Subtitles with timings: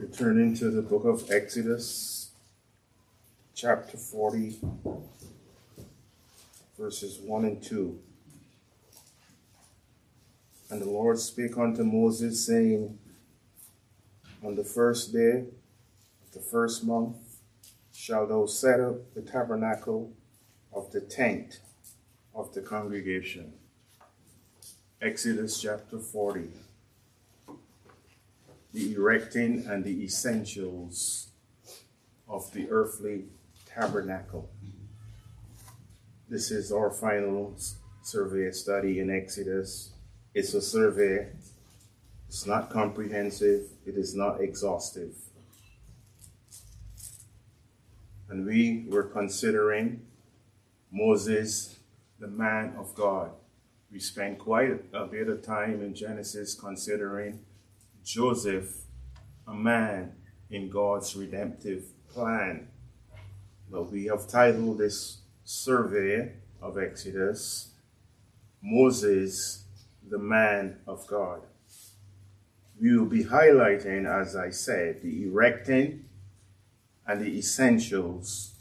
[0.00, 2.30] Returning to the book of Exodus,
[3.54, 4.56] chapter 40,
[6.78, 7.98] verses 1 and 2.
[10.70, 12.98] And the Lord spake unto Moses, saying,
[14.42, 15.44] On the first day
[16.24, 17.18] of the first month
[17.92, 20.14] shalt thou set up the tabernacle
[20.72, 21.60] of the tent
[22.34, 23.52] of the congregation.
[25.02, 26.48] Exodus chapter 40
[28.72, 31.28] the erecting and the essentials
[32.28, 33.24] of the earthly
[33.66, 34.48] tabernacle.
[36.28, 37.56] This is our final
[38.02, 39.90] survey study in Exodus.
[40.34, 41.28] It's a survey,
[42.28, 45.14] it's not comprehensive, it is not exhaustive.
[48.28, 50.02] And we were considering
[50.92, 51.80] Moses,
[52.20, 53.32] the man of God.
[53.90, 57.40] We spent quite a bit of time in Genesis considering
[58.04, 58.82] Joseph,
[59.46, 60.12] a man
[60.50, 62.68] in God's redemptive plan.
[63.70, 67.70] Well, we have titled this survey of Exodus,
[68.62, 69.64] Moses,
[70.08, 71.42] the man of God.
[72.80, 76.06] We will be highlighting, as I said, the erecting
[77.06, 78.54] and the essentials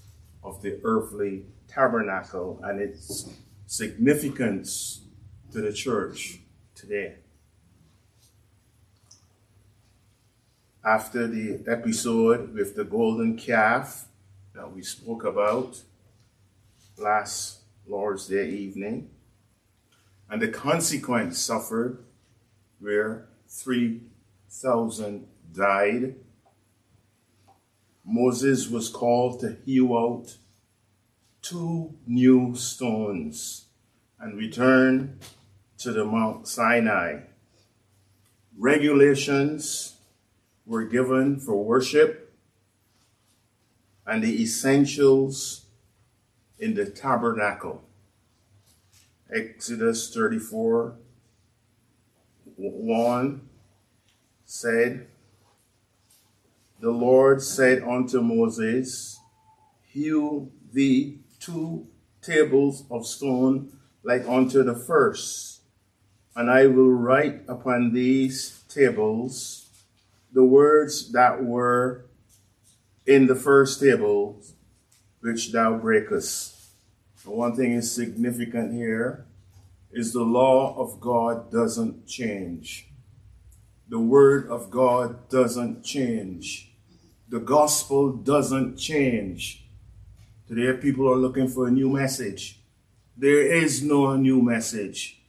[0.44, 3.30] of the earthly tabernacle and its
[3.66, 5.02] significance
[5.52, 6.40] to the church
[6.76, 7.16] today.
[10.83, 14.08] After the episode with the golden calf
[14.53, 15.81] that we spoke about
[16.97, 19.09] last Lord's Day evening,
[20.30, 22.03] and the consequence suffered
[22.80, 26.16] where 3,000 died.
[28.05, 30.38] Moses was called to hew out
[31.41, 33.66] two new stones
[34.19, 35.19] and return
[35.77, 37.22] to the Mount Sinai.
[38.57, 39.98] Regulations
[40.70, 42.31] were given for worship
[44.06, 45.66] and the essentials
[46.59, 47.84] in the tabernacle.
[49.34, 50.96] Exodus 34
[52.56, 53.50] 1
[54.46, 55.07] said,
[56.80, 59.19] The Lord said unto Moses,
[59.88, 61.88] Hew thee two
[62.22, 65.62] tables of stone like unto the first,
[66.36, 69.59] and I will write upon these tables
[70.31, 72.06] the words that were
[73.06, 74.41] in the first table,
[75.22, 76.56] which thou breakest.
[77.25, 79.25] One thing is significant here
[79.91, 82.88] is the law of God doesn't change.
[83.88, 86.72] The word of God doesn't change.
[87.28, 89.68] The gospel doesn't change.
[90.47, 92.62] Today people are looking for a new message.
[93.18, 95.22] There is no new message.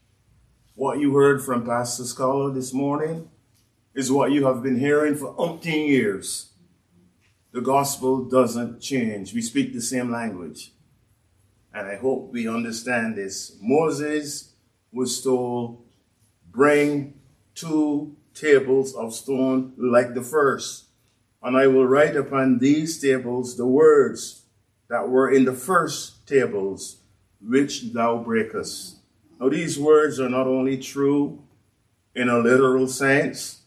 [0.74, 3.28] What you heard from Pastor Scholar this morning
[4.00, 6.52] is what you have been hearing for umpteen years.
[7.52, 9.34] The gospel doesn't change.
[9.34, 10.72] We speak the same language.
[11.74, 13.56] And I hope we understand this.
[13.60, 14.54] Moses
[14.90, 15.84] was told,
[16.50, 17.20] bring
[17.54, 20.86] two tables of stone like the first.
[21.42, 24.44] And I will write upon these tables the words
[24.88, 27.02] that were in the first tables,
[27.40, 28.96] which thou breakest.
[29.38, 31.42] Now, these words are not only true
[32.14, 33.59] in a literal sense,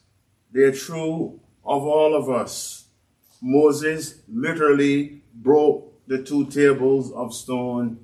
[0.54, 2.86] they're true of all of us.
[3.42, 7.98] Moses literally broke the two tables of stone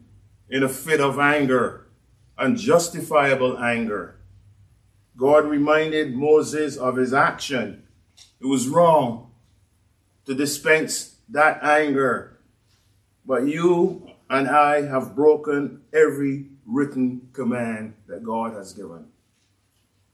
[0.50, 1.86] in a fit of anger,
[2.36, 4.16] unjustifiable anger.
[5.16, 7.84] God reminded Moses of his action.
[8.40, 9.30] It was wrong
[10.26, 12.40] to dispense that anger.
[13.24, 19.09] But you and I have broken every written command that God has given.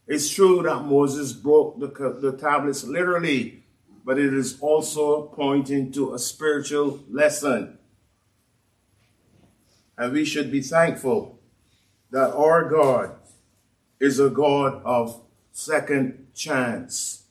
[0.06, 1.88] It's true that Moses broke the,
[2.20, 3.64] the tablets literally,
[4.04, 7.78] but it is also pointing to a spiritual lesson.
[9.98, 11.40] And we should be thankful
[12.10, 13.16] that our God
[13.98, 17.24] is a God of second chance.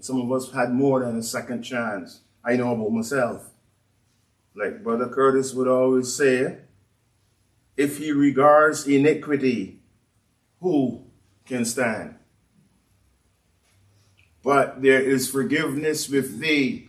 [0.00, 2.20] Some of us had more than a second chance.
[2.44, 3.50] I know about myself.
[4.54, 6.58] Like Brother Curtis would always say,
[7.76, 9.80] if he regards iniquity,
[10.60, 11.06] who
[11.46, 12.16] can stand.
[14.42, 16.88] But there is forgiveness with thee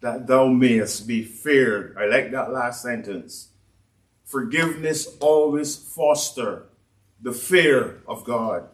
[0.00, 1.96] that thou mayest be feared.
[1.98, 3.48] I like that last sentence.
[4.24, 6.66] Forgiveness always foster
[7.22, 8.68] the fear of God.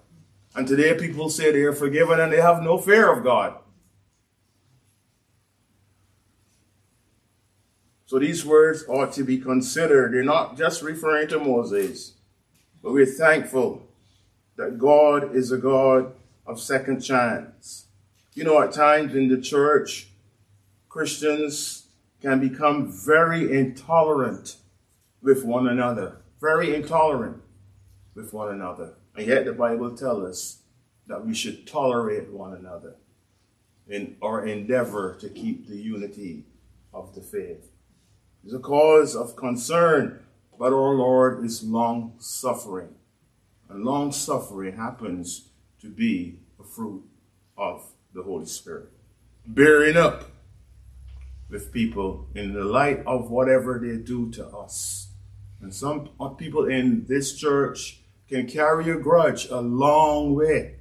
[0.54, 3.54] And today people say they are forgiven and they have no fear of God.
[8.06, 10.12] So these words ought to be considered.
[10.12, 12.14] They're not just referring to Moses,
[12.82, 13.86] but we're thankful
[14.60, 16.12] that God is a God
[16.46, 17.86] of second chance.
[18.34, 20.08] You know, at times in the church,
[20.90, 21.86] Christians
[22.20, 24.56] can become very intolerant
[25.22, 27.40] with one another, very intolerant
[28.14, 28.96] with one another.
[29.16, 30.58] And yet the Bible tells us
[31.06, 32.96] that we should tolerate one another
[33.88, 36.44] in our endeavor to keep the unity
[36.92, 37.70] of the faith.
[38.44, 40.22] It's a cause of concern,
[40.58, 42.96] but our Lord is long suffering.
[43.70, 45.48] And long suffering happens
[45.80, 47.04] to be a fruit
[47.56, 48.88] of the Holy Spirit.
[49.46, 50.30] Bearing up
[51.48, 55.08] with people in the light of whatever they do to us.
[55.60, 60.76] And some people in this church can carry a grudge a long way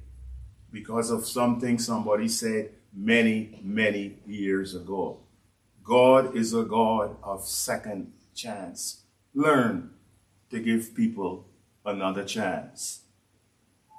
[0.72, 5.18] because of something somebody said many, many years ago.
[5.82, 9.02] God is a God of second chance.
[9.34, 9.90] Learn
[10.50, 11.46] to give people
[11.84, 13.00] another chance.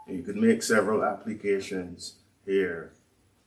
[0.08, 2.94] You could make several applications here.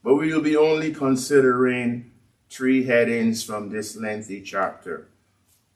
[0.03, 2.11] But we will be only considering
[2.49, 5.07] three headings from this lengthy chapter.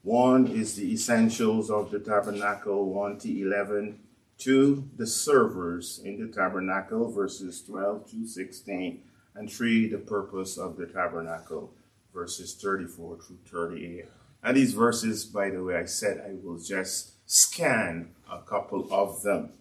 [0.03, 3.99] One is the essentials of the tabernacle, 1 to 11.
[4.37, 9.01] Two, the servers in the tabernacle, verses 12 to 16.
[9.35, 11.73] And three, the purpose of the tabernacle,
[12.13, 14.05] verses 34 through 38.
[14.41, 19.21] And these verses, by the way, I said I will just scan a couple of
[19.21, 19.51] them.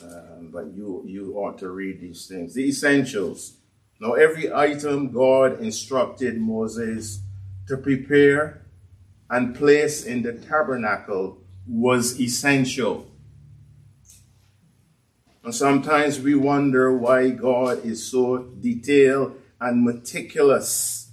[0.00, 2.54] Um, but you, you ought to read these things.
[2.54, 3.54] The essentials.
[4.00, 7.20] Now, every item God instructed Moses
[7.66, 8.62] to prepare
[9.28, 13.10] and place in the tabernacle was essential.
[15.42, 21.10] And sometimes we wonder why God is so detailed and meticulous.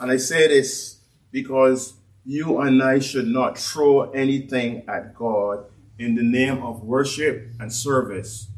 [0.00, 0.98] And I say this
[1.30, 1.95] because
[2.26, 7.72] you and I should not throw anything at God in the name of worship and
[7.72, 8.48] service.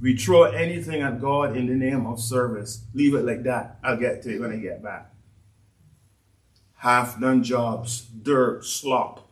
[0.00, 2.82] We throw anything at God in the name of service.
[2.94, 3.78] Leave it like that.
[3.84, 5.12] I'll get to it when I get back.
[6.76, 9.28] Half done jobs, dirt, slop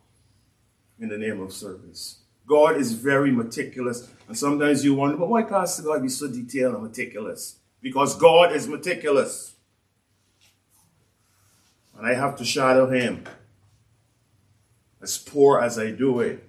[0.99, 2.19] in the name of service.
[2.45, 4.07] God is very meticulous.
[4.27, 7.55] And sometimes you wonder, but why Pastor God be so detailed and meticulous?
[7.81, 9.55] Because God is meticulous.
[11.97, 13.23] And I have to shadow him
[15.01, 16.43] as poor as I do it.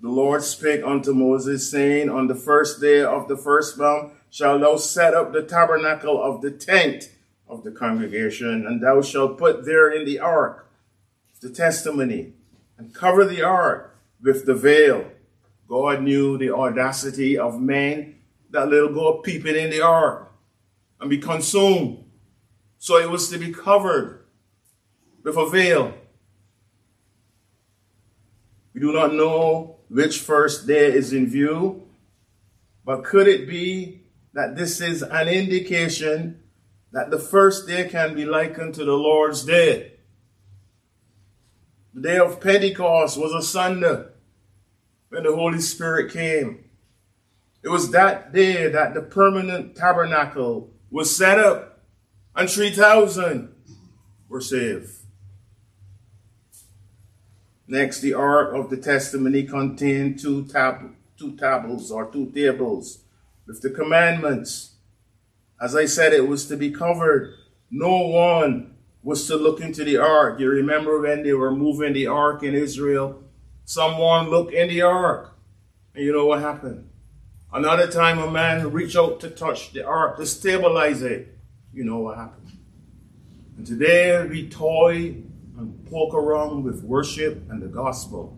[0.00, 4.60] The Lord spake unto Moses, saying, On the first day of the first month shalt
[4.60, 7.10] thou set up the tabernacle of the tent
[7.48, 10.70] of the congregation, and thou shalt put therein the ark,
[11.40, 12.32] the testimony,
[12.76, 15.10] and cover the ark with the veil.
[15.68, 18.16] God knew the audacity of men
[18.50, 20.32] that little go peeping in the ark
[21.00, 22.04] and be consumed.
[22.78, 24.24] So it was to be covered
[25.22, 25.94] with a veil.
[28.78, 31.88] We do not know which first day is in view,
[32.84, 34.04] but could it be
[34.34, 36.44] that this is an indication
[36.92, 39.94] that the first day can be likened to the Lord's day?
[41.92, 44.04] The day of Pentecost was a Sunday
[45.08, 46.70] when the Holy Spirit came.
[47.64, 51.80] It was that day that the permanent tabernacle was set up
[52.36, 53.52] and 3,000
[54.28, 54.97] were saved.
[57.70, 63.04] Next, the Ark of the Testimony contained two, tab- two tables or two tables
[63.46, 64.76] with the commandments.
[65.60, 67.34] As I said, it was to be covered.
[67.70, 70.40] No one was to look into the ark.
[70.40, 73.22] You remember when they were moving the ark in Israel?
[73.64, 75.34] Someone looked in the ark.
[75.94, 76.88] And you know what happened?
[77.52, 81.36] Another time a man reached out to touch the ark to stabilize it.
[81.72, 82.52] You know what happened?
[83.56, 85.16] And today we toy
[85.90, 88.36] poke around with worship and the gospel.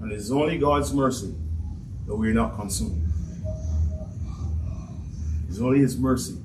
[0.00, 1.34] And it's only God's mercy
[2.06, 3.06] that we're not consumed.
[5.48, 6.38] It's only His mercy.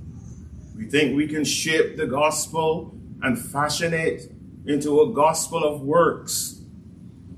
[0.76, 4.32] We think we can shape the gospel and fashion it
[4.66, 6.62] into a gospel of works.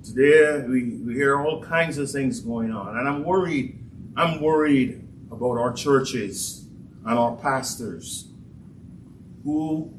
[0.03, 3.77] Today we, we hear all kinds of things going on, and I'm worried.
[4.15, 6.65] I'm worried about our churches
[7.05, 8.29] and our pastors
[9.43, 9.93] who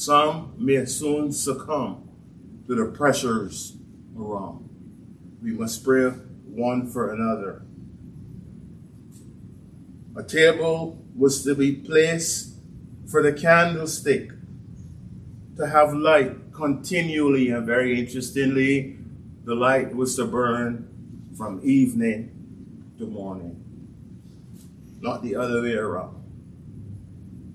[0.00, 2.08] some may soon succumb
[2.66, 3.76] to the pressures
[4.18, 4.66] around.
[5.42, 7.62] We must pray one for another.
[10.16, 12.54] A table was to be placed
[13.10, 14.30] for the candlestick
[15.58, 18.96] to have light continually, and very interestingly,
[19.44, 20.88] the light was to burn
[21.36, 22.30] from evening
[22.96, 23.62] to morning,
[25.02, 26.16] not the other way around.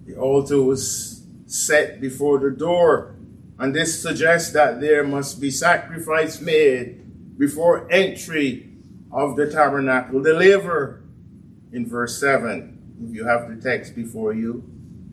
[0.05, 1.14] The altar was
[1.55, 3.15] set before the door.
[3.57, 8.69] And this suggests that there must be sacrifice made before entry
[9.11, 10.21] of the tabernacle.
[10.21, 11.01] The laver
[11.71, 14.63] in verse 7 if you have the text before you,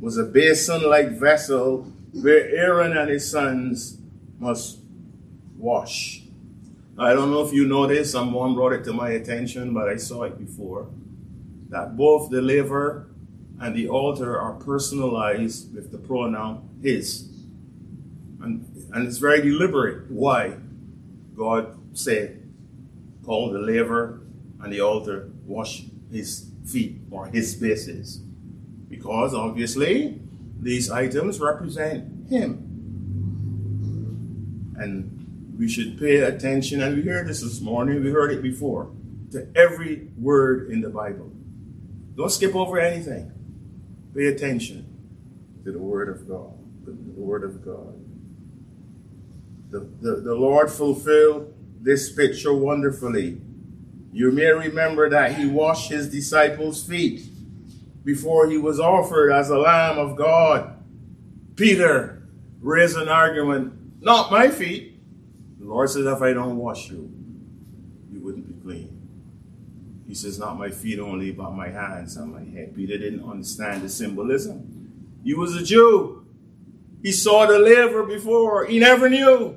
[0.01, 3.99] was a basin like vessel where Aaron and his sons
[4.39, 4.79] must
[5.57, 6.23] wash.
[6.99, 9.97] I don't know if you know this, someone brought it to my attention, but I
[9.97, 10.89] saw it before.
[11.71, 13.07] That both the laver
[13.63, 17.29] and the altar are personalized with the pronoun his.
[18.43, 20.11] And, and it's very deliberate.
[20.11, 20.57] Why?
[21.37, 22.43] God said,
[23.25, 24.21] call the laver
[24.61, 28.17] and the altar wash his feet or his bases.
[28.89, 30.21] Because obviously,
[30.61, 32.69] these items represent him.
[34.77, 38.91] And we should pay attention, and we heard this this morning, we heard it before,
[39.31, 41.31] to every word in the Bible.
[42.17, 43.31] Don't skip over anything.
[44.15, 44.87] Pay attention
[45.65, 46.53] to the Word of God.
[46.85, 47.95] The, the Word of God.
[49.71, 53.41] The, the, the Lord fulfilled this picture wonderfully.
[54.13, 57.23] You may remember that He washed His disciples' feet
[58.05, 60.77] before He was offered as a Lamb of God.
[61.57, 62.23] Peter
[62.61, 65.01] raised an argument, not my feet.
[65.59, 67.11] The Lord says, if I don't wash you.
[70.13, 72.77] He says, Not my feet only, but my hands and my head.
[72.77, 75.09] Peter didn't understand the symbolism.
[75.25, 76.27] He was a Jew.
[77.03, 78.67] He saw the laver before.
[78.67, 79.57] He never knew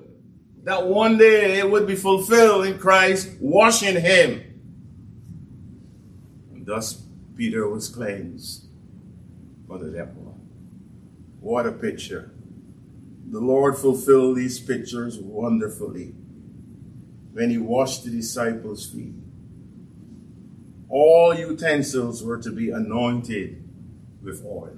[0.63, 4.43] that one day it would be fulfilled in Christ washing him.
[6.53, 7.03] And thus
[7.35, 8.67] Peter was cleansed
[9.67, 10.31] for the leper.
[11.41, 12.31] What a picture.
[13.29, 16.15] The Lord fulfilled these pictures wonderfully
[17.33, 19.24] when he washed the disciples' feet
[20.89, 23.63] all utensils were to be anointed
[24.21, 24.77] with oil.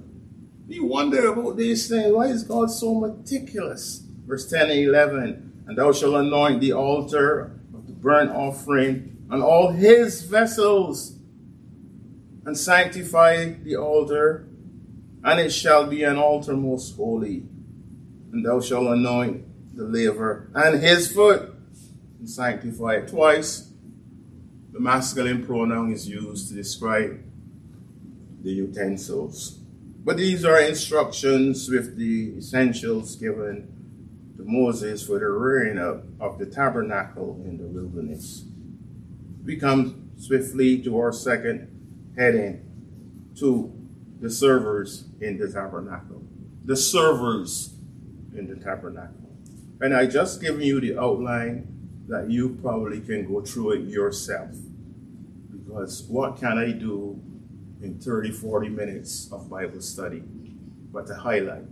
[0.66, 2.12] You wonder about these things.
[2.12, 4.02] Why is God so meticulous?
[4.26, 5.64] Verse 10 and 11.
[5.66, 11.14] And thou shalt anoint the altar of the burnt offering and all his vessels,
[12.46, 14.48] and sanctify the altar,
[15.22, 17.44] and it shall be an altar most holy.
[18.32, 21.54] And thou shalt anoint the laver and his foot,
[22.18, 23.67] and sanctify it twice
[24.78, 27.20] the masculine pronoun is used to describe
[28.44, 29.58] the utensils.
[30.04, 33.66] But these are instructions with the essentials given
[34.36, 38.44] to Moses for the rearing up of the tabernacle in the wilderness.
[39.44, 42.62] We come swiftly to our second heading
[43.40, 43.74] to
[44.20, 46.22] the servers in the tabernacle.
[46.64, 47.74] The servers
[48.32, 49.36] in the tabernacle.
[49.80, 51.66] And I just given you the outline
[52.06, 54.50] that you probably can go through it yourself.
[56.08, 57.20] What can I do
[57.80, 60.22] in 30, 40 minutes of Bible study
[60.92, 61.68] but to highlight?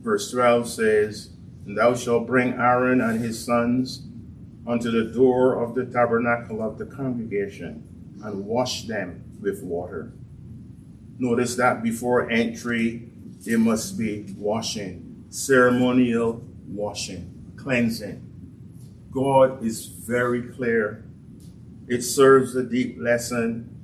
[0.00, 1.30] Verse 12 says,
[1.66, 4.02] And thou shalt bring Aaron and his sons
[4.66, 7.82] unto the door of the tabernacle of the congregation
[8.22, 10.12] and wash them with water.
[11.18, 13.10] Notice that before entry,
[13.40, 18.24] there must be washing, ceremonial washing, cleansing.
[19.10, 21.04] God is very clear.
[21.88, 23.74] It serves a deep lesson.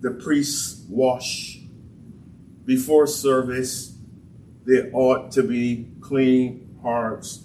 [0.00, 1.58] The priests wash
[2.64, 3.96] before service.
[4.66, 7.44] They ought to be clean hearts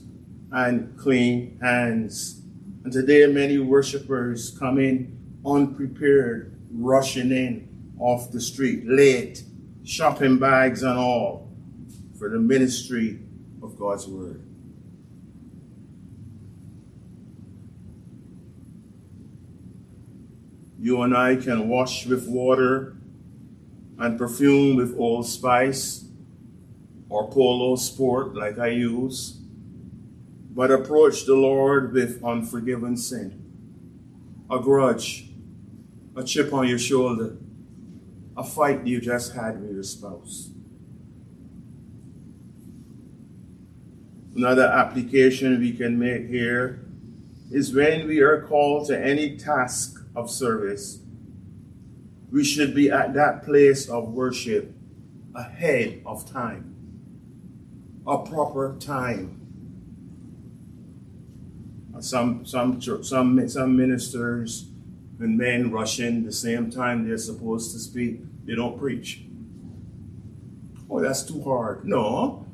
[0.51, 2.41] and clean hands.
[2.83, 9.43] And today, many worshipers come in unprepared, rushing in off the street, late,
[9.83, 11.49] shopping bags and all,
[12.17, 13.19] for the ministry
[13.61, 14.50] of God's Word.
[20.81, 22.95] You and I can wash with water
[23.99, 26.05] and perfume with old spice
[27.07, 29.37] or polo sport like I use,
[30.49, 33.45] but approach the Lord with unforgiven sin,
[34.49, 35.29] a grudge,
[36.15, 37.37] a chip on your shoulder,
[38.35, 40.49] a fight you just had with your spouse.
[44.35, 46.83] Another application we can make here
[47.51, 50.99] is when we are called to any task of service,
[52.31, 54.73] we should be at that place of worship
[55.35, 56.75] ahead of time,
[58.07, 59.37] a proper time.
[61.99, 64.71] Some some some some ministers
[65.19, 68.21] and men rush in the same time they're supposed to speak.
[68.45, 69.21] They don't preach.
[70.89, 71.85] Oh, that's too hard.
[71.85, 72.47] No,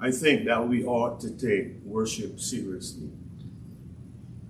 [0.00, 3.10] I think that we ought to take worship seriously.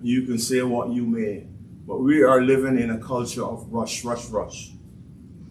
[0.00, 1.46] You can say what you may,
[1.86, 4.72] but we are living in a culture of rush, rush, rush.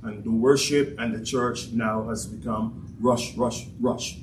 [0.02, 4.18] And the worship and the church now has become rush, rush, rush.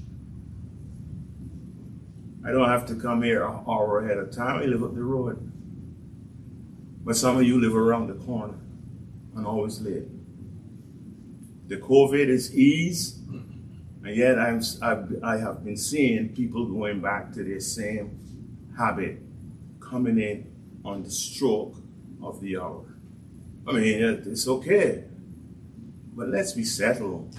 [2.44, 4.60] I don't have to come here an hour ahead of time.
[4.60, 5.50] I live up the road.
[7.04, 8.58] But some of you live around the corner
[9.36, 10.04] and always late.
[11.68, 17.32] the COVID is eased, and yet I'm, I've, I have been seeing people going back
[17.34, 18.18] to their same
[18.76, 19.20] habit,
[19.78, 20.52] coming in
[20.84, 21.79] on the stroke
[22.22, 22.84] of the hour.
[23.66, 25.04] I mean, it's okay,
[26.14, 27.34] but let's be settled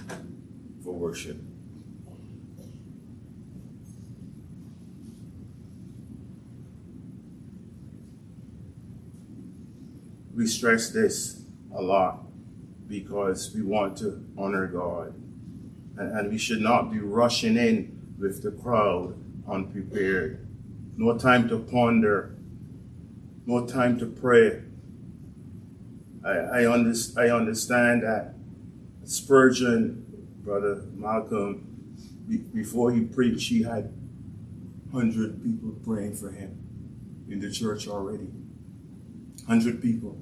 [0.82, 1.36] for worship.
[10.34, 11.42] We stress this
[11.74, 12.24] a lot
[12.88, 15.14] because we want to honor God.
[15.98, 19.14] And, and we should not be rushing in with the crowd
[19.48, 20.46] unprepared.
[20.96, 22.36] No time to ponder,
[23.46, 24.62] no time to pray.
[26.24, 28.34] I, I, under, I understand that
[29.04, 30.04] Spurgeon,
[30.44, 31.96] Brother Malcolm,
[32.28, 33.92] be, before he preached, he had
[34.90, 36.56] 100 people praying for him
[37.28, 38.28] in the church already.
[39.46, 40.16] 100 people.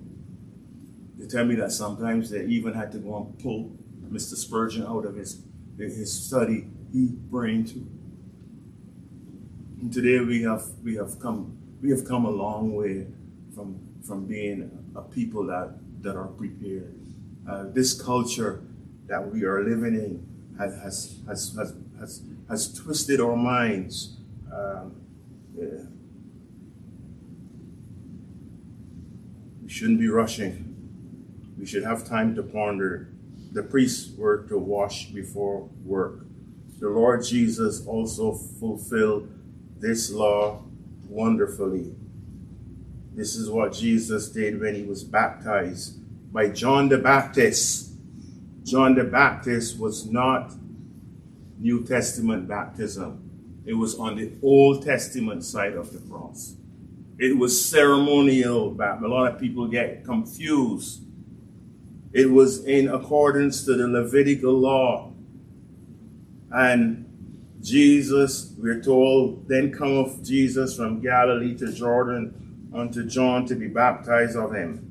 [1.19, 3.77] They tell me that sometimes they even had to go and pull
[4.11, 4.35] Mr.
[4.35, 5.43] Spurgeon out of his,
[5.77, 6.67] his study.
[6.93, 7.87] He praying too.
[9.81, 13.07] And today we have we have come we have come a long way
[13.55, 16.95] from from being a people that that are prepared.
[17.49, 18.63] Uh, this culture
[19.07, 20.27] that we are living in
[20.59, 24.17] has has has has, has, has twisted our minds.
[24.53, 25.01] Um,
[25.57, 25.67] yeah.
[29.63, 30.67] We shouldn't be rushing.
[31.59, 33.09] We should have time to ponder.
[33.53, 36.27] The priests were to wash before work.
[36.79, 39.29] The Lord Jesus also fulfilled
[39.79, 40.63] this law
[41.09, 41.95] wonderfully.
[43.15, 45.99] This is what Jesus did when he was baptized
[46.33, 47.93] by John the Baptist.
[48.65, 50.53] John the Baptist was not
[51.59, 53.31] New Testament baptism.
[53.67, 56.55] It was on the Old Testament side of the cross.
[57.19, 59.11] It was ceremonial baptism.
[59.11, 61.03] A lot of people get confused.
[62.13, 65.13] It was in accordance to the Levitical law.
[66.51, 67.07] And
[67.61, 74.37] Jesus, we're told, then cometh Jesus from Galilee to Jordan unto John to be baptized
[74.37, 74.87] of him.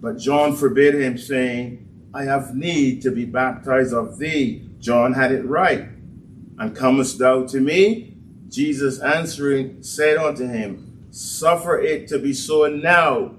[0.00, 4.68] But John forbid him, saying, I have need to be baptized of thee.
[4.78, 5.88] John had it right.
[6.58, 8.16] And comest thou to me?
[8.48, 13.34] Jesus answering said unto him, Suffer it to be so now,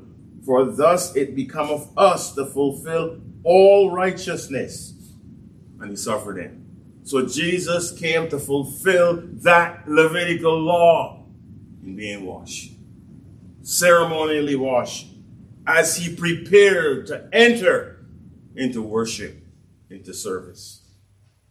[0.45, 4.93] for thus it becometh us to fulfill all righteousness.
[5.79, 6.51] And he suffered it.
[7.03, 11.25] So Jesus came to fulfill that Levitical law
[11.83, 12.73] in being washed,
[13.61, 15.07] ceremonially washed,
[15.65, 18.05] as he prepared to enter
[18.55, 19.43] into worship,
[19.89, 20.81] into service.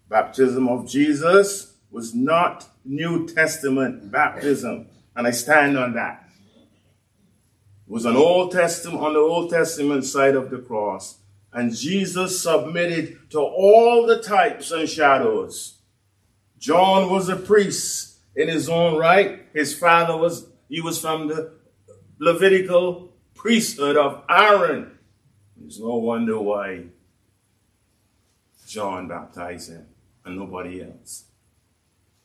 [0.08, 6.28] Baptism of Jesus was not New Testament baptism, and I stand on that.
[7.86, 11.20] It was an Old Testament on the Old Testament side of the cross
[11.52, 15.78] and Jesus submitted to all the types and shadows.
[16.58, 19.46] John was a priest in his own right.
[19.52, 21.52] His father was, he was from the
[22.20, 24.98] Levitical priesthood of Aaron.
[25.56, 26.84] There's no wonder why
[28.68, 29.86] John baptized him
[30.26, 31.24] and nobody else.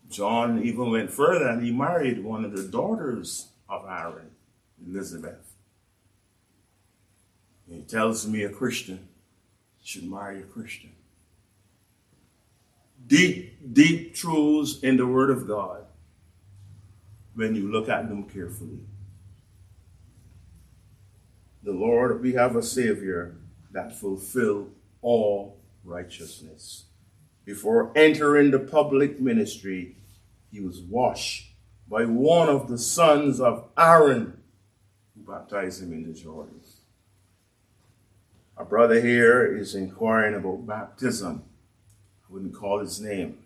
[0.10, 4.32] John even went further and he married one of the daughters of Aaron,
[4.86, 5.54] Elizabeth.
[7.66, 9.08] He tells me a Christian
[9.82, 10.92] should marry a Christian.
[13.08, 15.86] Deep, deep truths in the Word of God
[17.34, 18.82] when you look at them carefully.
[21.66, 23.38] The Lord, we have a Savior
[23.72, 24.70] that fulfill
[25.02, 26.86] all righteousness.
[27.44, 29.96] Before entering the public ministry,
[30.52, 31.54] he was washed
[31.90, 34.40] by one of the sons of Aaron
[35.16, 36.62] who baptized him in the Jordan.
[38.58, 41.46] Our brother here is inquiring about baptism.
[42.30, 43.40] I wouldn't call his name.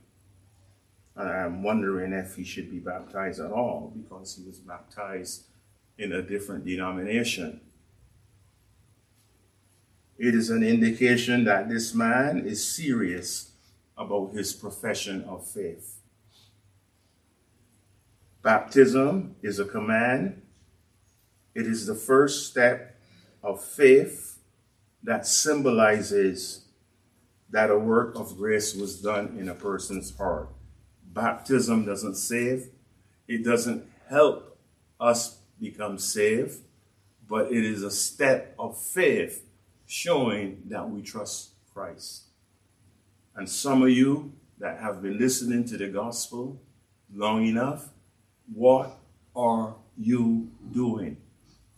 [1.15, 5.45] I'm wondering if he should be baptized at all because he was baptized
[5.97, 7.62] in a different denomination.
[10.19, 13.53] It is an indication that this man is serious
[13.97, 15.95] about his profession of faith.
[18.43, 20.41] Baptism is a command,
[21.55, 22.99] it is the first step
[23.41, 24.39] of faith
[25.03, 26.65] that symbolizes
[27.49, 30.49] that a work of grace was done in a person's heart.
[31.13, 32.69] Baptism doesn't save,
[33.25, 34.58] it doesn't help
[34.99, 36.60] us become saved,
[37.25, 39.45] but it is a step of faith
[39.89, 42.25] showing that we trust Christ.
[43.36, 46.62] And some of you that have been listening to the gospel
[47.12, 47.89] long enough,
[48.54, 48.99] what
[49.36, 51.17] are you doing?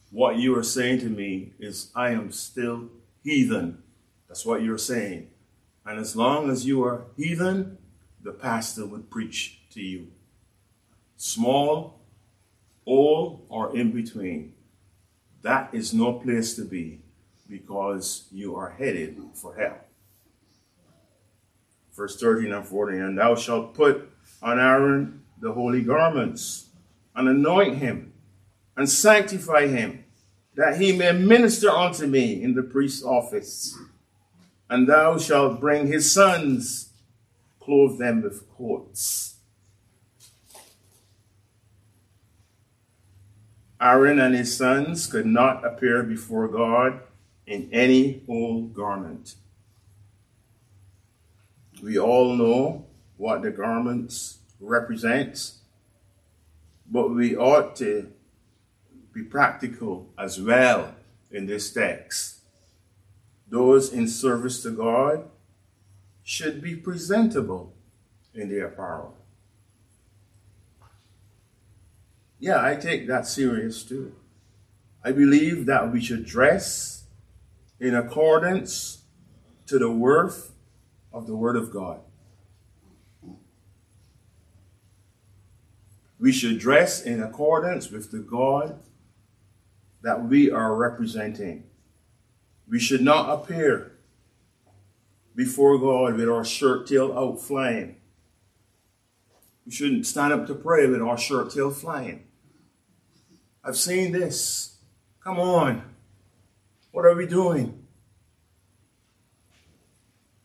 [0.09, 2.89] What you are saying to me is, I am still
[3.23, 3.81] heathen.
[4.27, 5.29] That's what you're saying.
[5.85, 7.77] And as long as you are heathen,
[8.21, 10.07] the pastor would preach to you.
[11.15, 12.01] Small,
[12.85, 14.53] old, or in between.
[15.43, 16.99] That is no place to be
[17.51, 19.77] because you are headed for hell.
[21.93, 24.09] Verse 13 and 14 And thou shalt put
[24.41, 26.69] on Aaron the holy garments
[27.13, 28.13] and anoint him
[28.77, 30.05] and sanctify him
[30.55, 33.77] that he may minister unto me in the priest's office.
[34.69, 36.93] And thou shalt bring his sons,
[37.59, 39.35] clothe them with coats.
[43.81, 47.01] Aaron and his sons could not appear before God
[47.45, 49.35] in any old garment.
[51.81, 52.85] We all know
[53.17, 55.53] what the garments represent,
[56.89, 58.11] but we ought to
[59.13, 60.95] be practical as well
[61.31, 62.41] in this text.
[63.49, 65.29] Those in service to God
[66.23, 67.73] should be presentable
[68.33, 69.17] in their apparel.
[72.39, 74.15] Yeah, I take that serious too.
[75.03, 77.00] I believe that we should dress
[77.81, 79.05] in accordance
[79.65, 80.53] to the worth
[81.11, 81.99] of the Word of God.
[86.19, 88.79] We should dress in accordance with the God
[90.03, 91.63] that we are representing.
[92.69, 93.93] We should not appear
[95.35, 97.95] before God with our shirt tail out flying.
[99.65, 102.27] We shouldn't stand up to pray with our shirt tail flying.
[103.63, 104.77] I've seen this.
[105.23, 105.90] Come on.
[106.91, 107.85] What are we doing?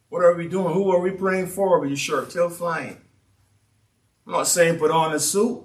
[0.08, 0.72] What are we doing?
[0.72, 2.98] Who are we praying for with your shirt tail flying?
[4.26, 5.64] I'm not saying put on a suit.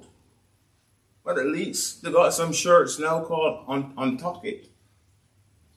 [1.23, 4.69] But at least they got some shirts now called on Untucked.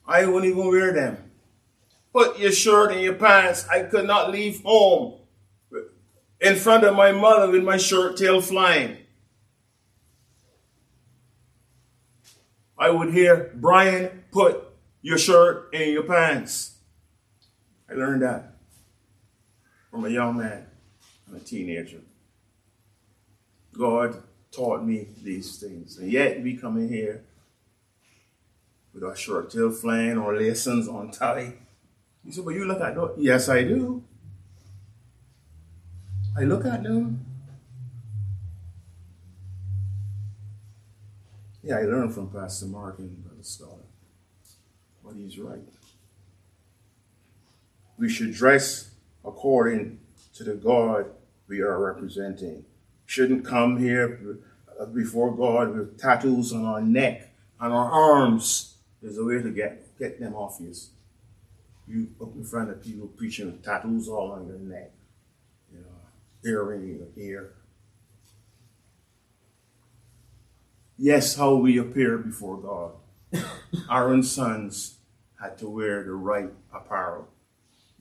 [0.07, 1.31] I wouldn't even wear them.
[2.11, 3.67] Put your shirt and your pants.
[3.69, 5.19] I could not leave home
[6.41, 8.97] in front of my mother with my shirt tail flying.
[12.77, 14.63] I would hear, Brian, put
[15.05, 16.77] your shirt and your pants.
[17.87, 18.55] I learned that
[19.91, 20.65] from a young man
[21.27, 22.01] and a teenager.
[23.77, 25.99] God taught me these things.
[25.99, 27.23] And yet we come in here
[28.95, 31.53] with our short tail flying or lessons on tie.
[32.23, 33.11] You say, but you look at them.
[33.15, 34.03] Yes, I do.
[36.35, 37.23] I look at them.
[41.61, 43.85] Yeah, I learned from Pastor Mark and Brother Scott.
[45.05, 45.59] But he's right.
[47.97, 48.91] We should dress
[49.23, 49.99] according
[50.33, 51.05] to the God
[51.47, 52.65] we are representing
[53.05, 54.39] shouldn't come here
[54.93, 58.75] before God with tattoos on our neck, on our arms.
[59.01, 60.73] There's a way to get, get them off you.
[61.87, 64.91] You up in front of people preaching with tattoos all on your neck,
[65.71, 67.53] you know, earring in your ear.
[70.97, 73.43] Yes, how we appear before God.
[73.91, 74.94] Aaron's sons
[75.45, 77.27] had to wear the right apparel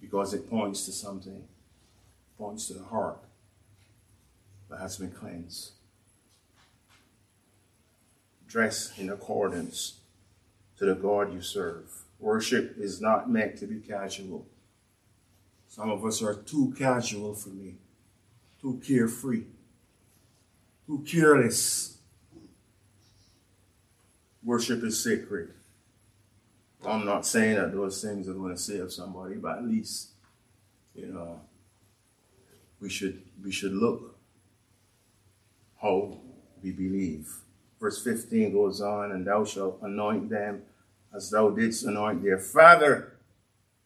[0.00, 1.44] because it points to something,
[2.38, 3.18] points to the heart
[4.70, 5.72] that has been cleansed.
[8.48, 10.00] Dress in accordance
[10.78, 11.90] to the God you serve.
[12.18, 14.46] Worship is not meant to be casual.
[15.68, 17.74] Some of us are too casual for me,
[18.60, 19.44] too carefree,
[20.86, 21.98] too careless.
[24.42, 25.52] Worship is sacred.
[26.86, 30.10] I'm not saying that those things are going to save somebody, but at least,
[30.94, 31.40] you know,
[32.80, 34.18] we should we should look
[35.80, 36.18] how
[36.62, 37.30] we believe.
[37.80, 40.62] Verse 15 goes on, and thou shalt anoint them
[41.14, 43.18] as thou didst anoint their father,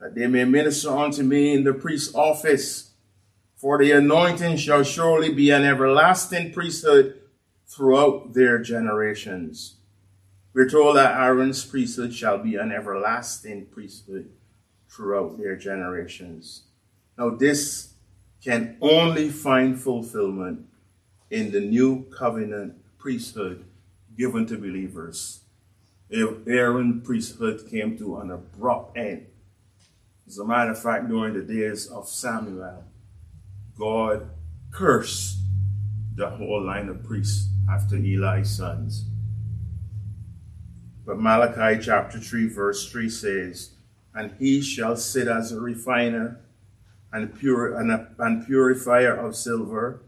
[0.01, 2.93] that they may minister unto me in the priest's office.
[3.57, 7.21] For the anointing shall surely be an everlasting priesthood
[7.67, 9.78] throughout their generations.
[10.59, 14.29] We're told that Aaron's priesthood shall be an everlasting priesthood
[14.91, 16.65] throughout their generations.
[17.17, 17.95] Now, this
[18.43, 20.67] can only find fulfillment
[21.31, 23.67] in the new covenant priesthood
[24.17, 25.43] given to believers.
[26.11, 29.29] Aaron's priesthood came to an abrupt end.
[30.27, 32.83] As a matter of fact, during the days of Samuel,
[33.79, 34.29] God
[34.73, 35.39] cursed
[36.17, 39.05] the whole line of priests after Eli's sons.
[41.09, 43.71] But Malachi chapter 3, verse 3 says,
[44.15, 46.39] And he shall sit as a refiner
[47.11, 50.03] and, and, a, and purifier of silver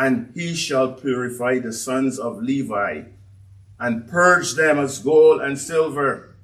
[0.00, 3.02] and he shall purify the sons of Levi
[3.78, 6.36] and purge them as gold and silver,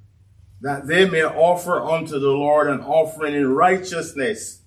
[0.60, 4.60] that they may offer unto the Lord an offering in righteousness.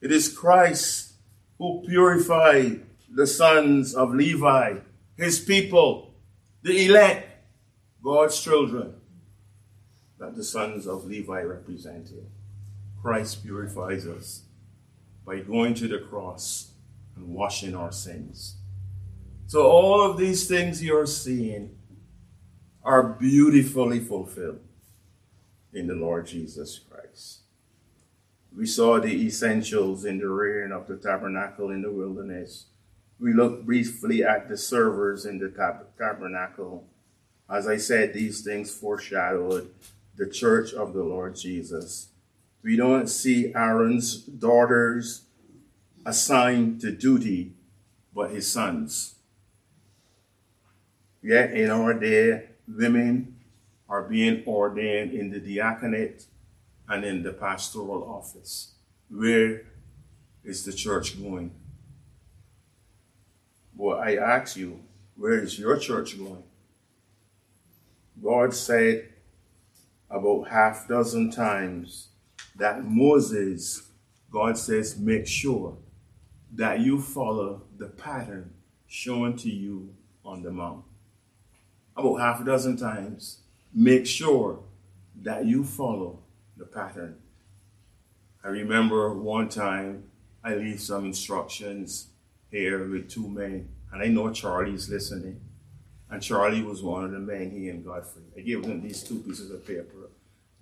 [0.00, 1.14] It is Christ
[1.58, 4.78] who purified the sons of Levi,
[5.16, 6.14] his people,
[6.62, 7.33] the elect,
[8.04, 8.96] God's children,
[10.18, 12.30] that the sons of Levi represented.
[13.00, 14.42] Christ purifies us
[15.26, 16.72] by going to the cross
[17.16, 18.56] and washing our sins.
[19.46, 21.78] So, all of these things you're seeing
[22.82, 24.60] are beautifully fulfilled
[25.72, 27.40] in the Lord Jesus Christ.
[28.54, 32.66] We saw the essentials in the rearing of the tabernacle in the wilderness.
[33.18, 36.86] We looked briefly at the servers in the tab- tabernacle.
[37.48, 39.70] As I said, these things foreshadowed
[40.16, 42.08] the church of the Lord Jesus.
[42.62, 45.22] We don't see Aaron's daughters
[46.06, 47.52] assigned to duty,
[48.14, 49.16] but his sons.
[51.22, 53.36] Yet in our day, women
[53.88, 56.26] are being ordained in the diaconate
[56.88, 58.74] and in the pastoral office.
[59.10, 59.62] Where
[60.42, 61.50] is the church going?
[63.76, 64.80] Well, I ask you,
[65.16, 66.44] where is your church going?
[68.22, 69.08] God said
[70.10, 72.08] about half dozen times
[72.56, 73.88] that Moses,
[74.30, 75.76] God says, make sure
[76.54, 78.52] that you follow the pattern
[78.86, 80.84] shown to you on the mount.
[81.96, 83.40] About half a dozen times,
[83.72, 84.60] make sure
[85.22, 86.20] that you follow
[86.56, 87.16] the pattern.
[88.44, 90.04] I remember one time
[90.42, 92.08] I leave some instructions
[92.50, 95.40] here with two men, and I know Charlie's listening.
[96.10, 98.22] And Charlie was one of the men, he and Godfrey.
[98.36, 100.10] I gave them these two pieces of paper.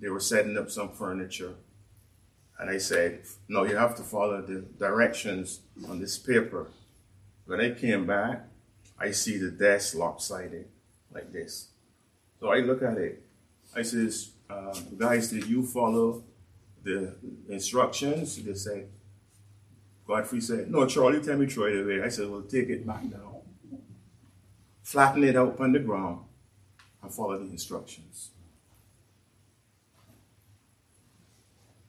[0.01, 1.55] They were setting up some furniture.
[2.59, 6.69] And I said, No, you have to follow the directions on this paper.
[7.47, 8.47] When I came back,
[8.99, 10.69] I see the desk lopsided
[11.13, 11.69] like this.
[12.39, 13.23] So I look at it.
[13.75, 16.25] I says, um, guys, did you follow
[16.83, 17.15] the
[17.49, 18.43] instructions?
[18.43, 18.85] They say,
[20.07, 22.03] Godfrey said, no, Charlie, tell me throw it away.
[22.03, 23.32] I said, well, take it back down.
[24.93, 26.21] Flatten it out on the ground
[27.03, 28.29] and follow the instructions.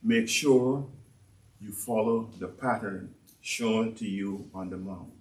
[0.02, 0.86] Make sure
[1.60, 5.12] you follow the pattern shown to you on the mount.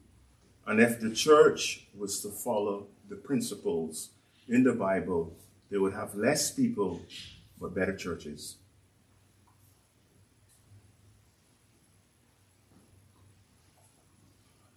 [0.65, 4.11] And if the church was to follow the principles
[4.49, 5.35] in the Bible,
[5.69, 7.01] they would have less people
[7.61, 8.59] but better churches.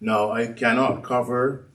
[0.01, 1.67] Now, I cannot cover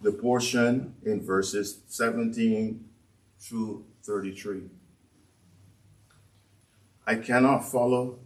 [0.00, 2.84] the portion in verses 17
[3.38, 4.62] through 33.
[7.06, 8.18] I cannot follow,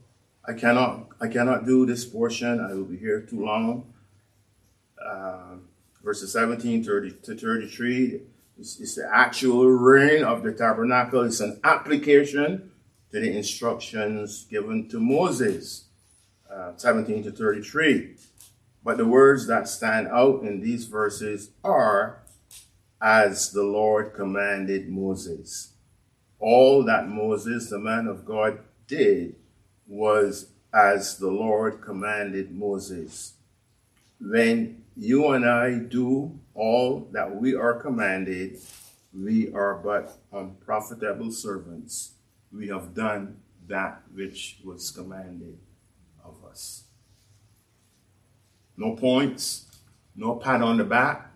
[0.46, 2.60] I cannot, I cannot do this portion.
[2.60, 3.92] I will be here too long.
[5.04, 5.56] Uh,
[6.02, 8.20] verses 17 30 to 33
[8.58, 11.22] it's, it's the actual reign of the tabernacle.
[11.22, 12.70] It's an application
[13.10, 15.84] to the instructions given to Moses,
[16.50, 18.16] uh, 17 to 33.
[18.84, 22.20] But the words that stand out in these verses are,
[23.00, 25.72] as the Lord commanded Moses.
[26.38, 29.36] All that Moses, the man of God, did
[29.86, 33.34] was as the Lord commanded Moses.
[34.20, 38.58] When you and I do all that we are commanded,
[39.14, 42.12] we are but unprofitable servants.
[42.52, 45.58] We have done that which was commanded
[46.24, 46.83] of us.
[48.76, 49.70] No points,
[50.16, 51.30] no pat on the back,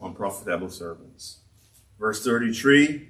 [0.00, 1.40] unprofitable servants.
[1.98, 3.08] Verse 33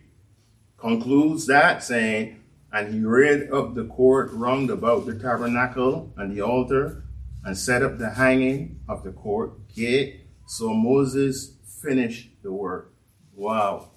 [0.78, 2.40] concludes that saying,
[2.72, 7.04] And he rid up the court round about the tabernacle and the altar
[7.44, 10.26] and set up the hanging of the court gate.
[10.46, 12.94] So Moses finished the work.
[13.34, 13.90] Wow.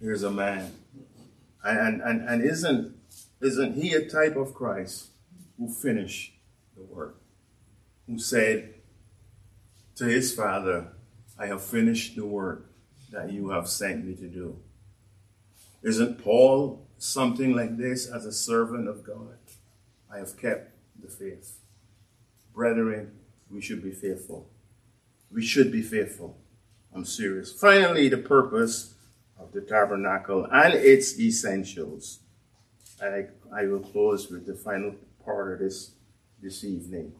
[0.00, 0.72] Here's a man.
[1.64, 2.94] And, and, and isn't,
[3.40, 5.08] isn't he a type of Christ
[5.58, 6.32] who finished
[6.76, 7.20] the work?
[8.06, 8.74] Who said
[9.96, 10.88] to his father,
[11.38, 12.70] I have finished the work
[13.10, 14.58] that you have sent me to do.
[15.82, 19.36] Isn't Paul something like this as a servant of God?
[20.12, 21.58] I have kept the faith.
[22.54, 23.12] Brethren,
[23.50, 24.48] we should be faithful.
[25.30, 26.38] We should be faithful.
[26.94, 27.52] I'm serious.
[27.52, 28.94] Finally, the purpose
[29.38, 32.20] of the tabernacle and its essentials.
[33.02, 35.90] I, I will close with the final part of this
[36.42, 37.12] this evening.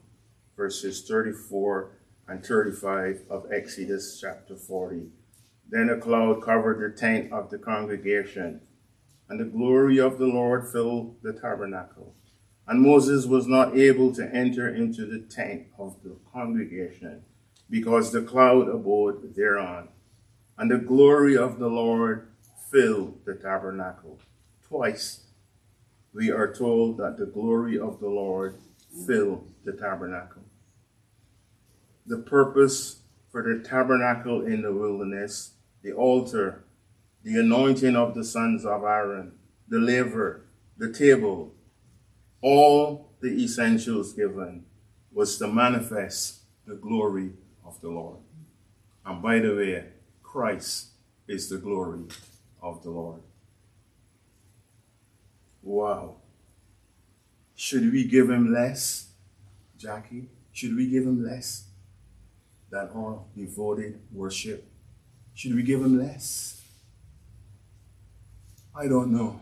[0.56, 1.90] Verses 34
[2.28, 5.08] and 35 of Exodus chapter 40.
[5.68, 8.60] Then a cloud covered the tent of the congregation,
[9.28, 12.14] and the glory of the Lord filled the tabernacle.
[12.66, 17.22] And Moses was not able to enter into the tent of the congregation
[17.68, 19.88] because the cloud abode thereon.
[20.58, 22.28] And the glory of the Lord
[22.70, 24.18] filled the tabernacle.
[24.66, 25.24] Twice
[26.14, 28.56] we are told that the glory of the Lord
[29.06, 30.45] filled the tabernacle.
[32.06, 36.64] The purpose for the tabernacle in the wilderness, the altar,
[37.22, 39.32] the anointing of the sons of Aaron,
[39.68, 40.46] the laver,
[40.78, 41.52] the table,
[42.40, 44.64] all the essentials given
[45.12, 47.32] was to manifest the glory
[47.64, 48.18] of the Lord.
[49.04, 49.84] And by the way,
[50.22, 50.88] Christ
[51.26, 52.04] is the glory
[52.62, 53.22] of the Lord.
[55.62, 56.16] Wow.
[57.54, 59.08] Should we give him less,
[59.76, 60.28] Jackie?
[60.52, 61.64] Should we give him less
[62.70, 64.66] than our devoted worship?
[65.35, 66.62] Should we give him less?
[68.74, 69.40] I don't know.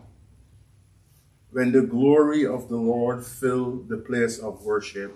[1.51, 5.15] When the glory of the Lord fill the place of worship,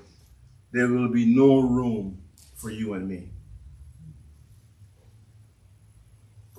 [0.72, 2.22] there will be no room
[2.56, 3.30] for you and me.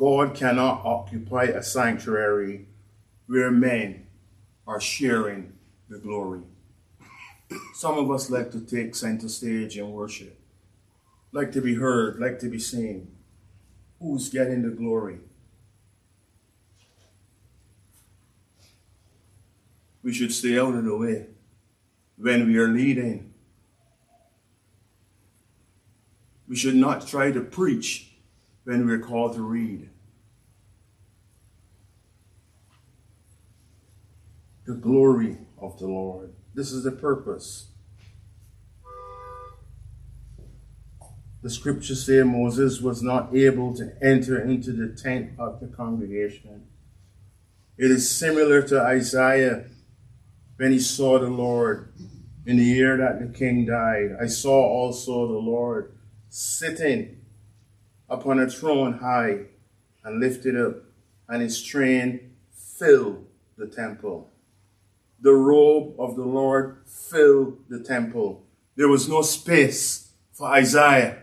[0.01, 2.67] God cannot occupy a sanctuary
[3.27, 4.07] where men
[4.67, 5.53] are sharing
[5.91, 6.41] the glory.
[7.75, 10.40] Some of us like to take center stage in worship,
[11.33, 13.13] like to be heard, like to be seen.
[14.01, 15.19] Who's getting the glory?
[20.03, 21.27] We should stay out of the way
[22.17, 23.35] when we are leading.
[26.49, 28.13] We should not try to preach
[28.65, 29.89] when we're called to read.
[34.65, 36.33] The glory of the Lord.
[36.55, 37.70] This is the purpose.
[41.43, 46.67] The scriptures say Moses was not able to enter into the tent of the congregation.
[47.79, 49.65] It is similar to Isaiah
[50.57, 51.95] when he saw the Lord
[52.45, 54.17] in the year that the king died.
[54.21, 55.97] I saw also the Lord
[56.29, 57.23] sitting
[58.11, 59.47] upon a throne high
[60.05, 60.77] and lifted up,
[61.27, 63.25] and his train filled
[63.57, 64.31] the temple.
[65.23, 68.45] The robe of the Lord filled the temple.
[68.77, 71.19] There was no space for Isaiah,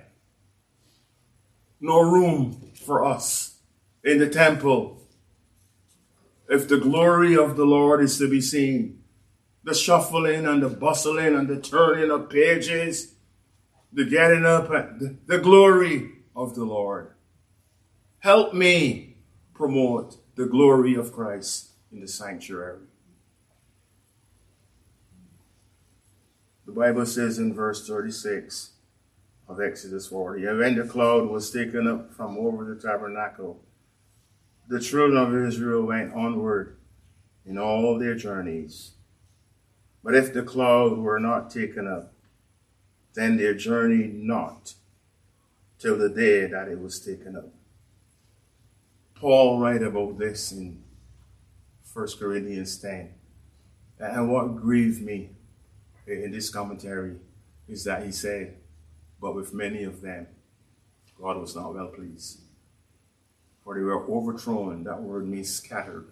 [1.80, 3.60] no room for us
[4.04, 5.02] in the temple.
[6.50, 9.04] If the glory of the Lord is to be seen,
[9.64, 13.16] the shuffling and the bustling and the turning of pages,
[13.92, 17.12] the getting up, the, glory of the Lord.
[18.20, 19.18] Help me
[19.54, 22.80] promote the glory of Christ in the sanctuary.
[26.66, 28.72] The Bible says in verse 36
[29.48, 33.62] of Exodus 40, and when the cloud was taken up from over the tabernacle,
[34.68, 36.78] the children of Israel went onward
[37.46, 38.92] in all their journeys.
[40.04, 42.14] But if the cloud were not taken up,
[43.14, 44.74] then their journey not
[45.80, 47.50] till the day that it was taken up.
[49.16, 50.84] Paul write about this in
[51.94, 53.14] 1 Corinthians 10.
[54.00, 55.30] And what grieved me
[56.06, 57.16] in this commentary
[57.68, 58.58] is that he said,
[59.20, 60.28] But with many of them,
[61.20, 62.42] God was not well pleased.
[63.64, 66.08] For they were overthrown, that word means scattered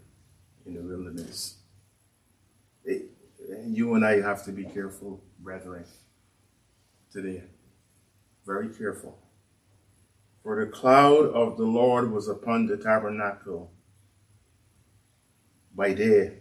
[0.66, 1.56] in the wilderness.
[2.84, 3.12] It,
[3.66, 5.86] you and I have to be careful, brethren,
[7.12, 7.44] today.
[8.46, 9.18] Very careful.
[10.44, 13.72] For the cloud of the Lord was upon the tabernacle
[15.76, 16.40] by day,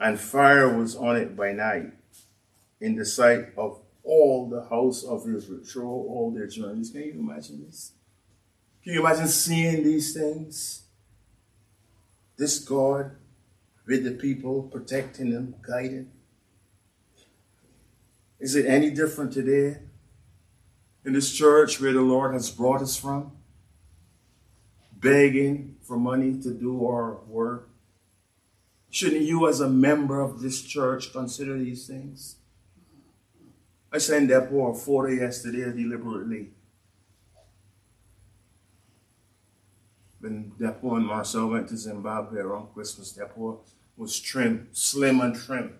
[0.00, 1.92] and fire was on it by night
[2.80, 6.90] in the sight of all the house of Israel all their journeys.
[6.90, 7.92] Can you imagine this?
[8.82, 10.82] Can you imagine seeing these things?
[12.38, 13.10] This God
[13.86, 16.10] with the people, protecting them, guiding.
[18.40, 19.80] Is it any different today
[21.04, 23.32] in this church where the Lord has brought us from?
[24.92, 27.68] Begging for money to do our work?
[28.90, 32.36] Shouldn't you, as a member of this church, consider these things?
[33.92, 36.50] I sent that poor photo yesterday deliberately.
[40.20, 43.60] When Depo and Marcel went to Zimbabwe around Christmas, Depo
[43.96, 45.74] was trim, slim and trim.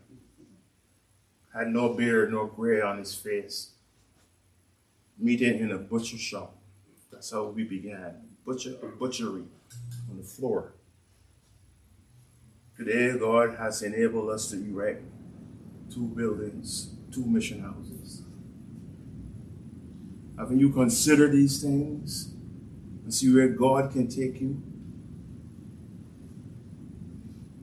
[1.52, 3.70] Had no beard, no gray on his face.
[5.18, 6.56] Meeting in a butcher shop.
[7.10, 8.14] That's how we began.
[8.46, 9.42] Butcher, butchery
[10.08, 10.72] on the floor.
[12.76, 15.02] Today, God has enabled us to erect
[15.90, 18.22] two buildings, two mission houses.
[20.38, 22.32] Haven't you considered these things
[23.02, 24.62] and see where God can take you?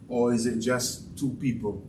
[0.08, 1.88] Or is it just two people?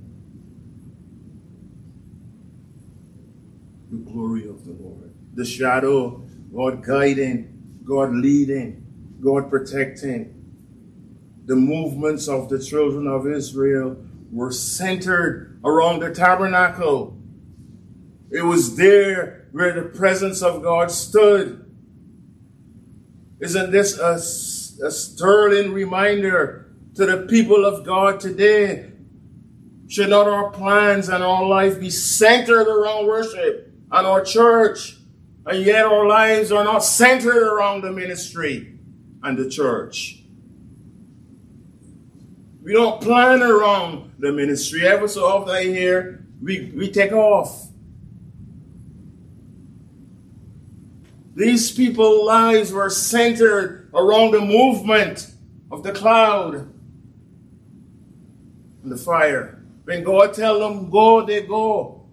[3.90, 5.14] The glory of the Lord.
[5.34, 6.22] The shadow,
[6.54, 8.86] God guiding, God leading,
[9.20, 10.32] God protecting.
[11.46, 13.96] The movements of the children of Israel
[14.32, 17.15] were centered around the tabernacle
[18.30, 21.62] It was there where the presence of God stood.
[23.40, 24.14] Isn't this a,
[24.86, 28.92] a sterling reminder to the people of God today?
[29.88, 34.96] Should not our plans and our life be centered around worship and our church?
[35.46, 38.78] And yet our lives are not centered around the ministry
[39.22, 40.22] and the church.
[42.62, 44.84] We don't plan around the ministry.
[44.84, 47.65] Ever so often I hear we, we take off.
[51.36, 55.30] These people's lives were centered around the movement
[55.70, 56.54] of the cloud
[58.82, 59.62] and the fire.
[59.84, 62.06] When God tell them go, they go.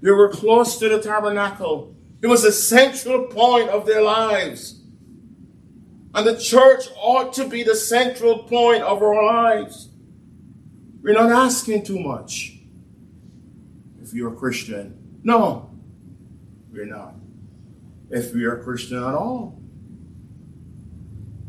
[0.00, 1.96] They were close to the tabernacle.
[2.22, 4.80] It was a central point of their lives.
[6.14, 9.88] And the church ought to be the central point of our lives.
[11.02, 12.60] We're not asking too much
[14.00, 15.18] if you're a Christian.
[15.24, 15.68] No,
[16.70, 17.23] we're not
[18.10, 19.60] if we are Christian at all.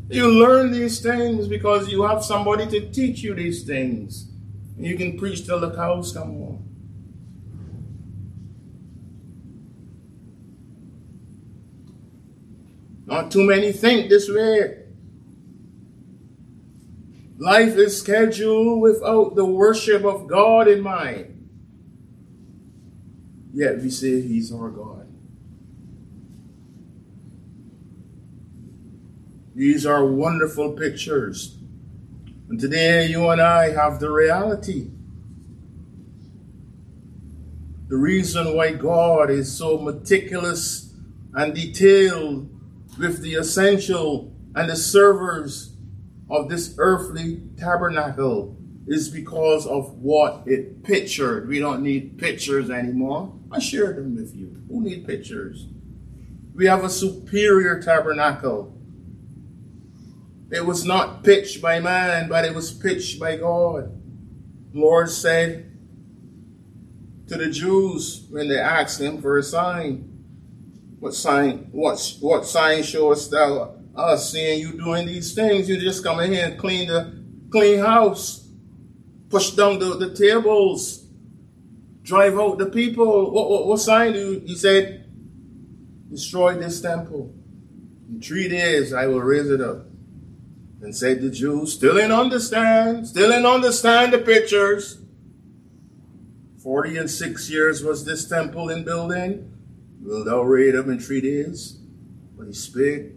[0.08, 4.30] You learn these things because you have somebody to teach you these things.
[4.78, 6.62] You can preach till the cows come home.
[13.06, 14.82] Not too many think this way.
[17.38, 21.48] Life is scheduled without the worship of God in mind.
[23.52, 24.95] Yet we say He's our God.
[29.56, 31.56] These are wonderful pictures.
[32.50, 34.90] And today you and I have the reality.
[37.88, 40.92] The reason why God is so meticulous
[41.32, 42.50] and detailed
[42.98, 45.74] with the essential and the servers
[46.28, 51.48] of this earthly tabernacle is because of what it pictured.
[51.48, 53.32] We don't need pictures anymore.
[53.50, 54.62] I shared them with you.
[54.68, 55.66] Who need pictures?
[56.54, 58.75] We have a superior tabernacle
[60.50, 63.92] it was not pitched by man, but it was pitched by God.
[64.72, 65.72] Lord said
[67.28, 70.24] to the Jews when they asked him for a sign,
[71.00, 75.68] What sign, what, what sign showest thou us seeing you doing these things?
[75.68, 78.48] You just come in here and clean the clean house,
[79.28, 81.06] push down the, the tables,
[82.02, 83.32] drive out the people.
[83.32, 84.40] What, what, what sign do you?
[84.40, 85.02] He said,
[86.08, 87.34] Destroy this temple.
[88.08, 89.86] In three days I will raise it up.
[90.86, 94.98] And said the Jews, still didn't understand, still didn't understand the pictures.
[96.62, 99.52] Forty and six years was this temple in building.
[100.00, 101.80] Will thou raid them in three days?
[102.38, 103.14] But he spake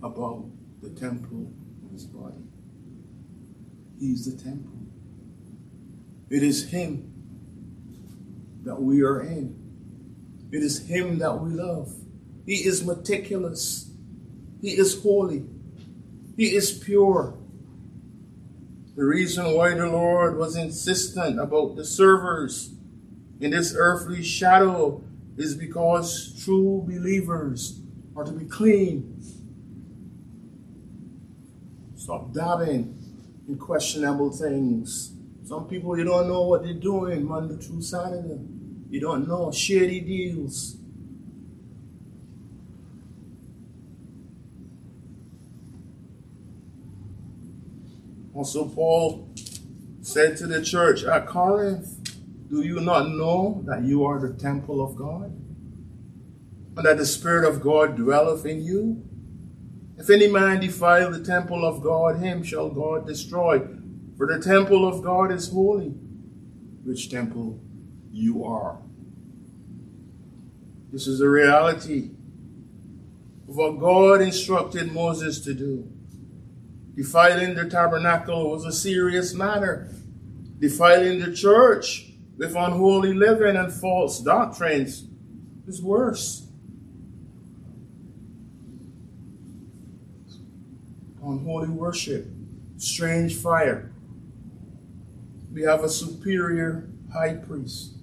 [0.00, 0.44] about
[0.80, 1.52] the temple
[1.84, 2.44] of his body.
[3.98, 4.78] He's the temple.
[6.30, 7.12] It is him
[8.62, 9.58] that we are in.
[10.52, 11.92] It is him that we love.
[12.46, 13.90] He is meticulous.
[14.60, 15.46] He is holy.
[16.36, 17.34] He is pure.
[18.96, 22.74] The reason why the Lord was insistent about the servers
[23.40, 25.02] in this earthly shadow
[25.36, 27.80] is because true believers
[28.14, 29.18] are to be clean.
[31.96, 32.98] Stop dabbing
[33.48, 35.12] in questionable things.
[35.44, 38.40] Some people, you don't know what they're doing Run the true Monday through Saturday.
[38.90, 40.76] You don't know shady deals.
[48.34, 49.28] Also, Paul
[50.00, 52.16] said to the church at Corinth,
[52.48, 55.32] Do you not know that you are the temple of God?
[56.74, 59.06] And that the Spirit of God dwelleth in you?
[59.98, 63.60] If any man defile the temple of God, him shall God destroy.
[64.16, 65.90] For the temple of God is holy,
[66.84, 67.60] which temple
[68.10, 68.78] you are.
[70.90, 72.10] This is the reality
[73.48, 75.91] of what God instructed Moses to do.
[76.94, 79.88] Defiling the tabernacle was a serious matter.
[80.58, 85.04] Defiling the church with unholy living and false doctrines
[85.66, 86.46] is worse.
[91.24, 92.26] Unholy worship,
[92.76, 93.92] strange fire.
[95.52, 97.94] We have a superior high priest.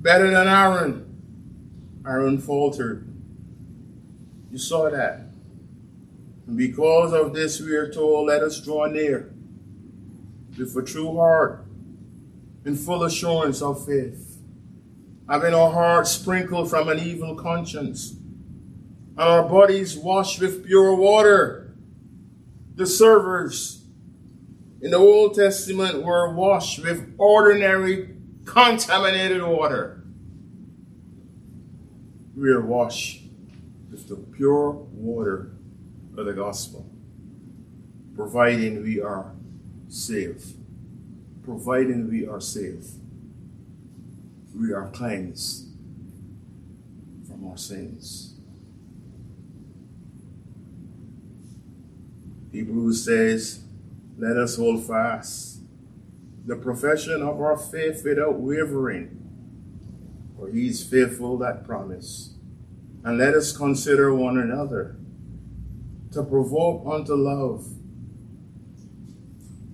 [0.00, 2.02] Better than Aaron.
[2.06, 3.08] Aaron faltered.
[4.50, 5.23] You saw that.
[6.46, 9.32] And because of this, we are told, let us draw near
[10.58, 11.66] with a true heart
[12.64, 14.38] in full assurance of faith,
[15.28, 18.12] having our hearts sprinkled from an evil conscience
[19.16, 21.74] and our bodies washed with pure water.
[22.74, 23.84] The servers
[24.80, 30.04] in the Old Testament were washed with ordinary contaminated water.
[32.36, 33.22] We are washed
[33.90, 35.53] with the pure water
[36.16, 36.86] of the gospel,
[38.14, 39.32] providing we are
[39.88, 40.54] saved.
[41.42, 42.88] Providing we are saved,
[44.56, 45.66] we are cleansed
[47.28, 48.34] from our sins.
[52.50, 53.64] Hebrews says,
[54.16, 55.58] Let us hold fast
[56.46, 59.20] the profession of our faith without wavering,
[60.36, 62.34] for he is faithful that promise.
[63.02, 64.96] And let us consider one another
[66.14, 67.66] to provoke unto love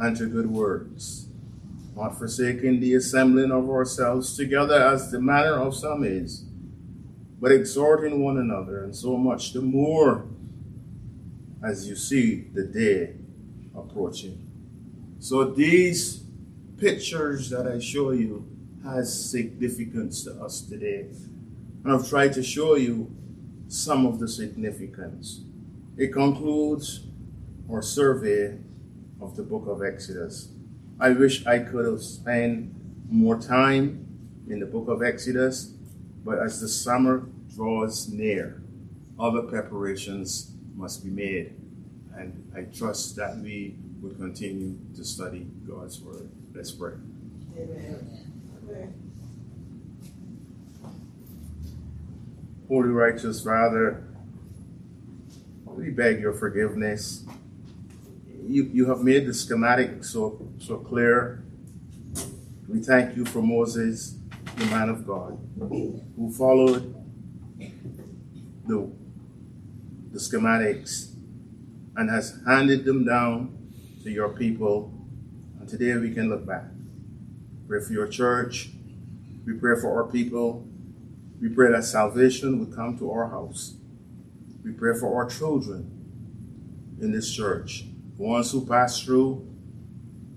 [0.01, 1.27] and to good works,
[1.95, 6.45] not forsaking the assembling of ourselves together as the manner of some is,
[7.41, 10.27] but exhorting one another, and so much the more
[11.63, 13.15] as you see the day
[13.75, 14.47] approaching.
[15.19, 16.25] So these
[16.79, 18.47] pictures that I show you
[18.83, 21.09] has significance to us today.
[21.85, 23.15] And I've tried to show you
[23.69, 25.43] some of the significance.
[26.01, 27.01] It concludes
[27.71, 28.57] our survey
[29.21, 30.49] of the book of Exodus.
[30.99, 32.73] I wish I could have spent
[33.07, 34.07] more time
[34.49, 35.75] in the book of Exodus,
[36.25, 38.63] but as the summer draws near,
[39.19, 41.55] other preparations must be made.
[42.17, 46.31] And I trust that we will continue to study God's Word.
[46.55, 46.95] Let's pray.
[47.59, 48.25] Amen.
[52.69, 54.10] Holy righteous Father,
[55.77, 57.25] we beg your forgiveness.
[58.47, 61.43] You, you have made the schematic so, so clear.
[62.69, 64.17] We thank you for Moses,
[64.57, 66.95] the man of God, who followed
[68.67, 68.91] the,
[70.13, 71.13] the schematics
[71.97, 73.57] and has handed them down
[74.03, 74.93] to your people.
[75.59, 76.65] And today we can look back.
[77.69, 78.71] Pray for your church.
[79.47, 80.67] We pray for our people.
[81.41, 83.75] We pray that salvation would come to our house.
[84.65, 85.91] We pray for our children
[87.01, 87.85] in this church,
[88.17, 89.47] the ones who pass through,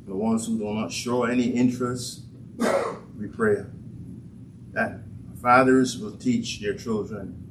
[0.05, 2.21] the ones who do not show any interest.
[3.17, 3.65] We pray
[4.71, 4.99] that
[5.41, 7.43] fathers will teach their children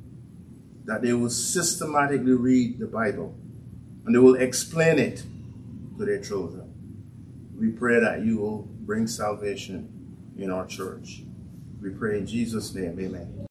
[0.84, 3.34] that they will systematically read the Bible
[4.04, 5.22] and they will explain it
[5.98, 6.72] to their children.
[7.56, 9.88] We pray that you will bring salvation
[10.36, 11.22] in our church.
[11.80, 13.46] We pray in Jesus' name, amen.